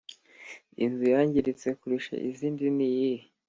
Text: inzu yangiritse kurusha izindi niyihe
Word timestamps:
inzu 0.83 1.03
yangiritse 1.15 1.67
kurusha 1.79 2.13
izindi 2.29 2.63
niyihe 2.75 3.25